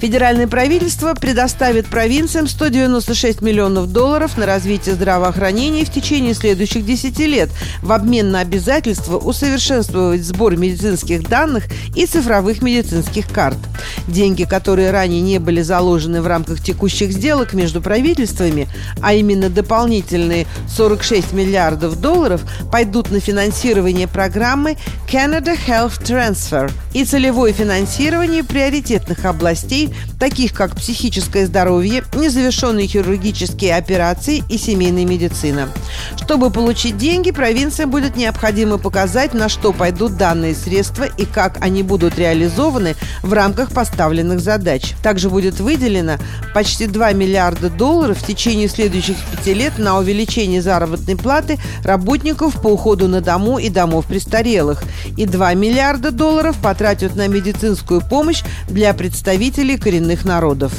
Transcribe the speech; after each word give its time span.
Федеральное 0.00 0.46
правительство 0.46 1.12
предоставит 1.12 1.86
провинциям 1.86 2.48
196 2.48 3.42
миллионов 3.42 3.92
долларов 3.92 4.38
на 4.38 4.46
развитие 4.46 4.94
здравоохранения 4.94 5.84
в 5.84 5.92
течение 5.92 6.32
следующих 6.32 6.86
10 6.86 7.18
лет 7.18 7.50
в 7.82 7.92
обмен 7.92 8.30
на 8.30 8.40
обязательство 8.40 9.18
усовершенствовать 9.18 10.22
сбор 10.22 10.56
медицинских 10.56 11.28
данных 11.28 11.64
и 11.94 12.06
цифровых 12.06 12.62
медицинских 12.62 13.28
карт. 13.30 13.58
Деньги, 14.06 14.44
которые 14.44 14.90
ранее 14.90 15.20
не 15.20 15.38
были 15.38 15.60
заложены 15.60 16.22
в 16.22 16.26
рамках 16.26 16.62
текущих 16.62 17.12
сделок 17.12 17.52
между 17.52 17.82
правительствами, 17.82 18.68
а 19.02 19.12
именно 19.12 19.50
дополнительные 19.50 20.46
46 20.74 21.32
миллиардов 21.32 22.00
долларов, 22.00 22.40
пойдут 22.72 23.10
на 23.10 23.20
финансирование 23.20 24.08
программы 24.08 24.78
Canada 25.06 25.54
Health 25.66 26.02
Transfer 26.02 26.72
и 26.94 27.04
целевое 27.04 27.52
финансирование 27.52 28.42
приоритетных 28.42 29.26
областей 29.26 29.89
таких 30.18 30.52
как 30.52 30.76
психическое 30.76 31.46
здоровье, 31.46 32.04
незавершенные 32.14 32.86
хирургические 32.86 33.76
операции 33.76 34.42
и 34.48 34.58
семейная 34.58 35.04
медицина. 35.04 35.68
Чтобы 36.16 36.50
получить 36.50 36.96
деньги, 36.96 37.30
провинциям 37.30 37.90
будет 37.90 38.16
необходимо 38.16 38.78
показать, 38.78 39.34
на 39.34 39.48
что 39.48 39.72
пойдут 39.72 40.16
данные 40.16 40.54
средства 40.54 41.04
и 41.04 41.24
как 41.24 41.58
они 41.60 41.82
будут 41.82 42.18
реализованы 42.18 42.94
в 43.22 43.32
рамках 43.32 43.72
поставленных 43.72 44.40
задач. 44.40 44.94
Также 45.02 45.30
будет 45.30 45.60
выделено 45.60 46.18
почти 46.54 46.86
2 46.86 47.12
миллиарда 47.12 47.70
долларов 47.70 48.18
в 48.18 48.26
течение 48.26 48.68
следующих 48.68 49.16
пяти 49.30 49.54
лет 49.54 49.78
на 49.78 49.98
увеличение 49.98 50.62
заработной 50.62 51.16
платы 51.16 51.58
работников 51.84 52.60
по 52.60 52.68
уходу 52.68 53.08
на 53.08 53.20
дому 53.20 53.58
и 53.58 53.68
домов 53.68 54.06
престарелых. 54.06 54.82
И 55.16 55.26
2 55.26 55.54
миллиарда 55.54 56.10
долларов 56.10 56.56
потратят 56.62 57.16
на 57.16 57.28
медицинскую 57.28 58.00
помощь 58.00 58.42
для 58.68 58.92
представителей 58.94 59.76
коренных 59.80 60.24
народов. 60.24 60.72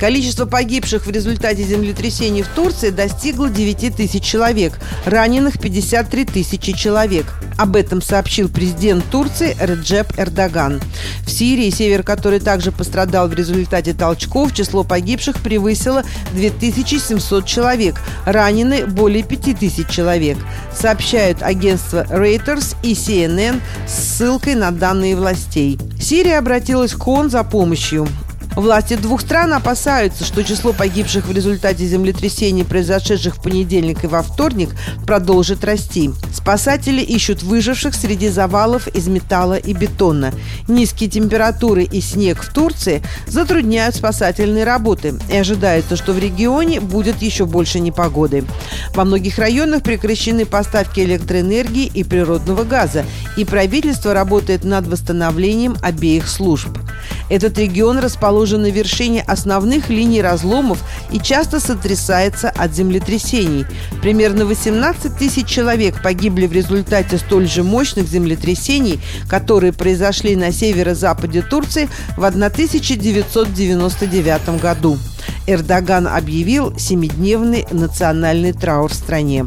Количество 0.00 0.44
погибших 0.44 1.06
в 1.06 1.10
результате 1.10 1.62
землетрясений 1.62 2.42
в 2.42 2.48
Турции 2.48 2.90
достигло 2.90 3.48
9 3.48 3.96
тысяч 3.96 4.22
человек, 4.22 4.78
раненых 5.04 5.58
53 5.58 6.24
тысячи 6.24 6.72
человек. 6.72 7.26
Об 7.56 7.76
этом 7.76 8.02
сообщил 8.02 8.48
президент 8.48 9.04
Турции 9.10 9.56
Реджеп 9.60 10.18
Эрдоган. 10.18 10.80
В 11.24 11.30
Сирии, 11.30 11.70
север 11.70 12.02
которой 12.02 12.40
также 12.40 12.72
пострадал 12.72 13.28
в 13.28 13.34
результате 13.34 13.94
толчков, 13.94 14.52
число 14.52 14.82
погибших 14.82 15.40
превысило 15.40 16.02
2700 16.32 17.46
человек, 17.46 18.00
ранены 18.26 18.86
более 18.86 19.22
5000 19.22 19.88
человек, 19.88 20.36
сообщают 20.76 21.42
агентства 21.42 22.04
Reuters 22.10 22.76
и 22.82 22.94
CNN 22.94 23.60
с 23.86 24.16
ссылкой 24.16 24.56
на 24.56 24.72
данные 24.72 25.16
властей. 25.16 25.78
Сирия 26.00 26.38
обратилась 26.38 26.92
к 26.92 27.06
ООН 27.06 27.30
за 27.30 27.44
помощью. 27.44 28.08
Власти 28.56 28.94
двух 28.94 29.20
стран 29.20 29.52
опасаются, 29.52 30.24
что 30.24 30.44
число 30.44 30.72
погибших 30.72 31.26
в 31.26 31.32
результате 31.32 31.86
землетрясений, 31.86 32.64
произошедших 32.64 33.36
в 33.36 33.42
понедельник 33.42 34.04
и 34.04 34.06
во 34.06 34.22
вторник, 34.22 34.70
продолжит 35.06 35.64
расти. 35.64 36.12
Спасатели 36.32 37.00
ищут 37.00 37.42
выживших 37.42 37.94
среди 37.94 38.28
завалов 38.28 38.86
из 38.88 39.08
металла 39.08 39.54
и 39.54 39.72
бетона. 39.72 40.32
Низкие 40.68 41.10
температуры 41.10 41.82
и 41.82 42.00
снег 42.00 42.42
в 42.42 42.52
Турции 42.52 43.02
затрудняют 43.26 43.96
спасательные 43.96 44.64
работы 44.64 45.14
и 45.32 45.36
ожидается, 45.36 45.96
что 45.96 46.12
в 46.12 46.18
регионе 46.18 46.80
будет 46.80 47.22
еще 47.22 47.46
больше 47.46 47.80
непогоды. 47.80 48.44
Во 48.94 49.04
многих 49.04 49.38
районах 49.38 49.82
прекращены 49.82 50.46
поставки 50.46 51.00
электроэнергии 51.00 51.90
и 51.92 52.04
природного 52.04 52.62
газа, 52.62 53.04
и 53.36 53.44
правительство 53.44 54.14
работает 54.14 54.62
над 54.62 54.86
восстановлением 54.86 55.76
обеих 55.82 56.28
служб. 56.28 56.68
Этот 57.28 57.58
регион 57.58 57.98
расположен 57.98 58.43
на 58.58 58.70
вершине 58.70 59.22
основных 59.22 59.88
линий 59.90 60.22
разломов 60.22 60.78
и 61.10 61.18
часто 61.18 61.58
сотрясается 61.60 62.50
от 62.50 62.74
землетрясений. 62.74 63.64
Примерно 64.02 64.44
18 64.44 65.16
тысяч 65.16 65.46
человек 65.46 66.02
погибли 66.02 66.46
в 66.46 66.52
результате 66.52 67.16
столь 67.18 67.48
же 67.48 67.62
мощных 67.62 68.06
землетрясений, 68.06 69.00
которые 69.28 69.72
произошли 69.72 70.36
на 70.36 70.52
северо-западе 70.52 71.40
Турции 71.42 71.88
в 72.16 72.24
1999 72.24 74.60
году. 74.60 74.98
Эрдоган 75.46 76.06
объявил 76.06 76.78
семидневный 76.78 77.66
национальный 77.70 78.52
траур 78.52 78.90
в 78.90 78.94
стране. 78.94 79.46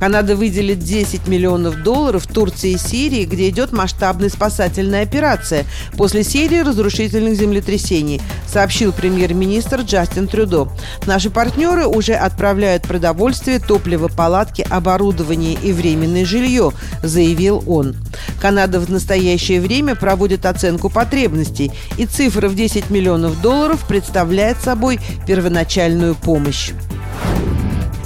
Канада 0.00 0.36
выделит 0.36 0.80
10 0.80 1.28
миллионов 1.28 1.82
долларов 1.82 2.26
Турции 2.26 2.72
и 2.72 2.78
Сирии, 2.78 3.24
где 3.24 3.48
идет 3.48 3.72
масштабная 3.72 4.28
спасательная 4.28 5.02
операция 5.02 5.64
после 5.96 6.24
серии 6.24 6.60
разрушительных 6.60 7.36
землетрясений, 7.36 8.20
сообщил 8.46 8.92
премьер-министр 8.92 9.80
Джастин 9.80 10.28
Трюдо. 10.28 10.68
Наши 11.06 11.30
партнеры 11.30 11.86
уже 11.86 12.14
отправляют 12.14 12.82
продовольствие, 12.84 13.58
топливо, 13.58 14.08
палатки, 14.08 14.66
оборудование 14.68 15.54
и 15.54 15.72
временное 15.72 16.24
жилье, 16.24 16.72
заявил 17.02 17.62
он. 17.66 17.96
Канада 18.40 18.80
в 18.80 18.90
настоящее 18.90 19.60
время 19.60 19.94
проводит 19.94 20.46
оценку 20.46 20.90
потребностей, 20.90 21.72
и 21.98 22.06
цифра 22.06 22.48
в 22.48 22.54
10 22.54 22.90
миллионов 22.90 23.40
долларов 23.40 23.86
представляет 23.86 24.58
собой 24.60 25.00
первоначальную 25.26 26.14
помощь. 26.14 26.72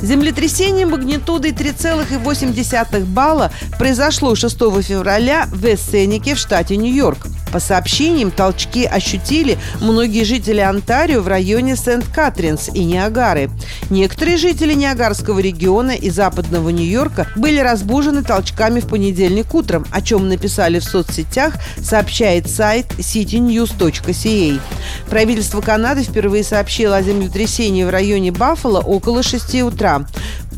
Землетрясение 0.02 0.86
магнитудой 0.86 1.50
3,8 1.50 3.04
балла 3.04 3.50
произошло 3.78 4.34
6 4.34 4.56
февраля 4.82 5.48
в 5.50 5.64
Эссенике 5.64 6.34
в 6.34 6.38
штате 6.38 6.76
Нью-Йорк. 6.76 7.26
По 7.52 7.60
сообщениям, 7.60 8.30
толчки 8.30 8.84
ощутили 8.84 9.58
многие 9.80 10.24
жители 10.24 10.60
Онтарио 10.60 11.20
в 11.20 11.28
районе 11.28 11.76
Сент-Катринс 11.76 12.70
и 12.74 12.84
Ниагары. 12.84 13.50
Некоторые 13.90 14.36
жители 14.36 14.74
Ниагарского 14.74 15.38
региона 15.38 15.92
и 15.92 16.10
западного 16.10 16.68
Нью-Йорка 16.68 17.28
были 17.36 17.58
разбужены 17.58 18.22
толчками 18.22 18.80
в 18.80 18.86
понедельник 18.86 19.54
утром, 19.54 19.86
о 19.90 20.02
чем 20.02 20.28
написали 20.28 20.78
в 20.78 20.84
соцсетях, 20.84 21.54
сообщает 21.82 22.50
сайт 22.50 22.86
citynews.ca. 22.98 24.60
Правительство 25.08 25.60
Канады 25.60 26.02
впервые 26.02 26.44
сообщило 26.44 26.96
о 26.96 27.02
землетрясении 27.02 27.84
в 27.84 27.90
районе 27.90 28.30
Баффало 28.32 28.80
около 28.80 29.22
6 29.22 29.62
утра. 29.62 30.06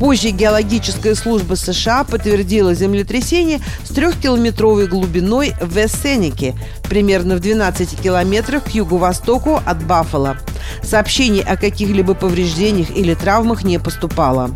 Позже 0.01 0.31
геологическая 0.31 1.15
служба 1.15 1.57
США 1.57 2.05
подтвердила 2.05 2.73
землетрясение 2.73 3.61
с 3.85 3.91
трехкилометровой 3.91 4.87
глубиной 4.87 5.53
в 5.61 5.77
Эссенике, 5.77 6.55
примерно 6.89 7.37
в 7.37 7.41
12 7.41 8.01
километрах 8.01 8.65
к 8.65 8.69
юго-востоку 8.71 9.61
от 9.63 9.85
Баффало. 9.85 10.39
Сообщений 10.83 11.43
о 11.43 11.59
каких-либо 11.59 12.15
повреждениях 12.15 12.91
или 12.97 13.13
травмах 13.13 13.63
не 13.63 13.79
поступало. 13.79 14.51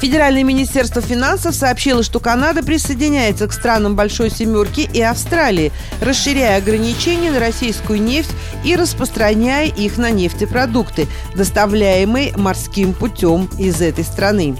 Федеральное 0.00 0.44
министерство 0.44 1.02
финансов 1.02 1.54
сообщило, 1.54 2.02
что 2.02 2.20
Канада 2.20 2.62
присоединяется 2.62 3.46
к 3.46 3.52
странам 3.52 3.96
Большой 3.96 4.30
Семерки 4.30 4.88
и 4.90 5.02
Австралии, 5.02 5.72
расширяя 6.00 6.56
ограничения 6.56 7.30
на 7.30 7.38
российскую 7.38 8.00
нефть 8.00 8.30
и 8.64 8.76
распространяя 8.76 9.66
их 9.66 9.98
на 9.98 10.10
нефтепродукты, 10.10 11.06
доставляемые 11.34 12.34
морским 12.34 12.94
путем 12.94 13.50
из 13.58 13.82
этой 13.82 14.04
страны. 14.04 14.56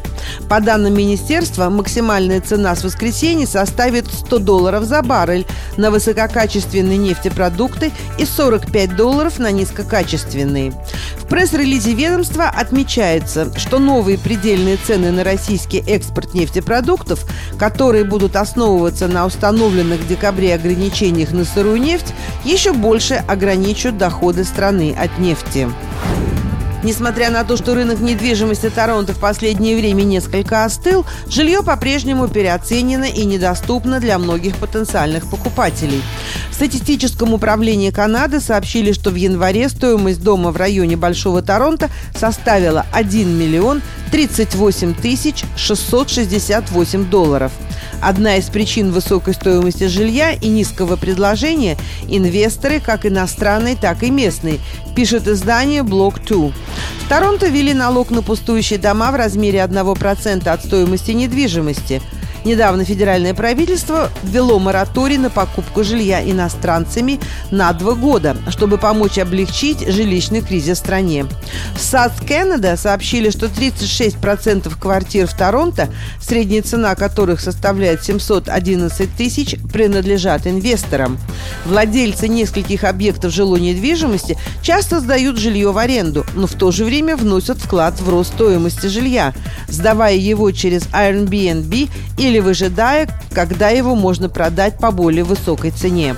По 0.49 0.61
данным 0.61 0.95
министерства, 0.95 1.69
максимальная 1.69 2.41
цена 2.41 2.75
с 2.75 2.85
воскресенья 2.85 3.47
составит 3.47 4.07
100 4.13 4.39
долларов 4.41 4.85
за 4.85 5.03
баррель 5.03 5.47
на 5.77 5.91
высококачественные 5.91 6.99
нефтепродукты 6.99 7.93
и 8.19 8.25
45 8.25 8.97
долларов 8.97 9.39
на 9.39 9.51
низкокачественные. 9.51 10.73
В 11.17 11.27
пресс-релизе 11.27 11.95
ведомства 11.95 12.49
отмечается, 12.49 13.57
что 13.59 13.79
новые 13.79 14.19
предельные 14.19 14.77
цены 14.77 15.13
на 15.13 15.23
российский 15.23 15.79
экспорт 15.79 16.35
нефтепродуктов, 16.35 17.25
которые 17.59 18.05
будут 18.05 18.37
основываться 18.37 19.07
на 19.07 19.27
установленных 19.27 20.01
в 20.01 20.09
декабре 20.09 20.55
ограничениях 20.55 21.33
на 21.33 21.45
сырую 21.45 21.81
нефть, 21.81 22.13
еще 22.45 22.73
больше 22.73 23.15
ограничат 23.15 23.97
доходы 23.99 24.45
страны 24.45 24.97
от 24.99 25.19
нефти. 25.19 25.69
Несмотря 26.83 27.31
на 27.31 27.45
то, 27.45 27.57
что 27.59 27.75
рынок 27.75 28.01
недвижимости 28.01 28.71
Торонто 28.71 29.13
в 29.13 29.19
последнее 29.19 29.77
время 29.77 30.03
несколько 30.03 30.65
остыл, 30.65 31.05
жилье 31.29 31.63
по-прежнему 31.63 32.27
переоценено 32.27 33.05
и 33.05 33.25
недоступно 33.27 34.01
для 34.01 34.19
многих 34.19 34.57
потенциальных 34.57 35.29
покупателей. 35.29 36.03
В 36.51 36.55
статистическом 36.55 37.35
управлении 37.35 37.91
Канады 37.91 38.41
сообщили, 38.41 38.93
что 38.93 39.11
в 39.11 39.15
январе 39.15 39.69
стоимость 39.69 40.23
дома 40.23 40.53
в 40.53 40.57
районе 40.57 40.97
Большого 40.97 41.43
Торонто 41.43 41.91
составила 42.15 42.87
1 42.93 43.39
миллион 43.39 43.83
38 44.11 44.95
тысяч 44.95 45.45
668 45.57 47.11
долларов. 47.11 47.53
Одна 48.01 48.37
из 48.37 48.47
причин 48.47 48.93
высокой 48.93 49.35
стоимости 49.35 49.85
жилья 49.85 50.33
и 50.33 50.49
низкого 50.49 50.97
предложения– 50.97 51.77
инвесторы, 52.09 52.81
как 52.81 53.05
иностранные, 53.05 53.77
так 53.77 54.03
и 54.03 54.11
местные, 54.11 54.59
пишет 54.97 55.29
издание 55.29 55.83
Block 55.83 56.27
2. 56.27 56.49
В 56.49 57.09
Торонто 57.09 57.49
ввели 57.49 57.75
налог 57.75 58.11
на 58.11 58.23
пустующие 58.23 58.79
дома 58.79 59.13
в 59.13 59.17
размере 59.17 59.59
1% 59.59 60.49
от 60.49 60.65
стоимости 60.65 61.11
недвижимости– 61.11 62.01
Недавно 62.45 62.85
федеральное 62.85 63.35
правительство 63.35 64.11
ввело 64.23 64.59
мораторий 64.59 65.19
на 65.19 65.29
покупку 65.29 65.85
жилья 65.85 66.23
иностранцами 66.23 67.21
на 67.51 67.71
два 67.75 67.95
года, 67.95 68.37
чтобы 68.49 68.79
помочь 68.79 69.19
облегчить 69.19 69.87
жилищный 69.87 70.41
кризис 70.41 70.79
в 70.79 70.81
стране. 70.81 71.27
В 71.75 71.81
САД 71.81 72.13
Канада 72.27 72.77
сообщили, 72.77 73.29
что 73.31 73.47
36% 73.47 74.73
квартир 74.79 75.27
в 75.27 75.37
Торонто, 75.37 75.91
средняя 76.21 76.63
цена 76.63 76.95
которых 76.95 77.41
составляет 77.41 78.05
711 78.05 79.15
тысяч, 79.17 79.57
принадлежат 79.73 80.47
инвесторам. 80.47 81.19
Владельцы 81.67 82.27
нескольких 82.27 82.85
объектов 82.85 83.35
жилой 83.35 83.61
недвижимости 83.61 84.39
часто 84.63 85.01
сдают 85.01 85.37
жилье 85.37 85.73
в 85.73 85.79
аренду, 85.79 86.25
но 86.35 86.47
в 86.47 86.55
то 86.55 86.71
же 86.71 86.85
время 86.85 87.17
вносят 87.17 87.59
вклад 87.59 88.01
в 88.01 88.09
рост 88.09 88.33
стоимости 88.35 88.87
жилья, 88.87 89.35
сдавая 89.69 90.15
его 90.15 90.51
через 90.53 90.83
Airbnb 90.87 91.91
или 92.19 92.30
или 92.31 92.39
выжидая, 92.39 93.09
когда 93.35 93.71
его 93.71 93.95
можно 93.95 94.29
продать 94.29 94.79
по 94.79 94.93
более 94.93 95.25
высокой 95.25 95.73
цене. 95.73 96.15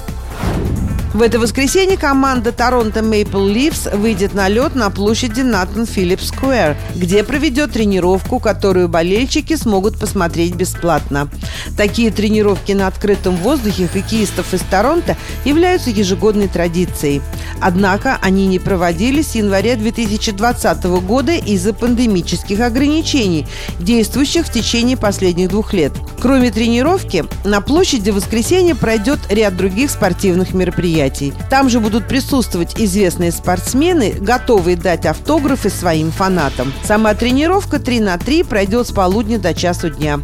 В 1.14 1.20
это 1.20 1.38
воскресенье 1.38 1.98
команда 1.98 2.52
Торонто 2.52 3.00
Maple 3.00 3.52
Leafs 3.52 3.94
выйдет 3.94 4.32
на 4.32 4.48
лед 4.48 4.74
на 4.74 4.88
площади 4.88 5.42
Натан 5.42 5.84
Филлипс 5.84 6.28
Сквер, 6.28 6.74
где 6.94 7.22
проведет 7.22 7.72
тренировку, 7.72 8.40
которую 8.40 8.88
болельщики 8.88 9.54
смогут 9.54 9.98
посмотреть 9.98 10.54
бесплатно. 10.54 11.28
Такие 11.76 12.10
тренировки 12.10 12.72
на 12.72 12.86
открытом 12.86 13.36
воздухе 13.36 13.88
хоккеистов 13.88 14.54
из 14.54 14.62
Торонто 14.62 15.18
являются 15.44 15.90
ежегодной 15.90 16.48
традицией. 16.48 17.20
Однако 17.62 18.18
они 18.20 18.48
не 18.48 18.58
проводились 18.58 19.30
с 19.30 19.34
января 19.36 19.76
2020 19.76 20.84
года 21.06 21.32
из-за 21.32 21.72
пандемических 21.72 22.58
ограничений, 22.58 23.46
действующих 23.78 24.46
в 24.46 24.52
течение 24.52 24.96
последних 24.96 25.48
двух 25.48 25.72
лет. 25.72 25.92
Кроме 26.20 26.50
тренировки, 26.50 27.24
на 27.44 27.60
площади 27.60 28.10
в 28.10 28.16
воскресенье 28.16 28.74
пройдет 28.74 29.20
ряд 29.28 29.56
других 29.56 29.92
спортивных 29.92 30.54
мероприятий. 30.54 31.32
Там 31.50 31.70
же 31.70 31.78
будут 31.78 32.08
присутствовать 32.08 32.80
известные 32.80 33.30
спортсмены, 33.30 34.12
готовые 34.18 34.76
дать 34.76 35.06
автографы 35.06 35.70
своим 35.70 36.10
фанатам. 36.10 36.72
Сама 36.84 37.14
тренировка 37.14 37.78
3 37.78 38.00
на 38.00 38.18
3 38.18 38.42
пройдет 38.42 38.88
с 38.88 38.90
полудня 38.90 39.38
до 39.38 39.54
часу 39.54 39.88
дня. 39.88 40.18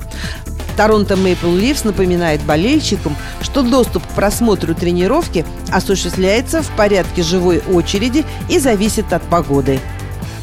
Торонто 0.79 1.17
Мейпл 1.17 1.53
Ливс 1.53 1.83
напоминает 1.83 2.41
болельщикам, 2.43 3.17
что 3.51 3.63
доступ 3.63 4.07
к 4.07 4.11
просмотру 4.11 4.75
тренировки 4.75 5.45
осуществляется 5.71 6.63
в 6.63 6.71
порядке 6.77 7.23
живой 7.23 7.63
очереди 7.73 8.25
и 8.51 8.59
зависит 8.59 9.13
от 9.13 9.23
погоды. 9.23 9.81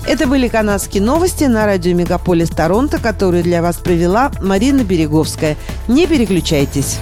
Это 0.07 0.28
были 0.28 0.48
канадские 0.48 1.04
новости 1.04 1.44
на 1.46 1.66
радио 1.66 1.94
Мегаполис 1.94 2.50
Торонто, 2.50 3.00
которые 3.00 3.44
для 3.44 3.62
вас 3.62 3.78
провела 3.78 4.31
Марина 4.42 4.84
Береговская. 4.84 5.56
Не 5.88 6.07
переключайтесь. 6.07 6.98